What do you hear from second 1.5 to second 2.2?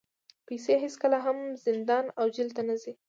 زندان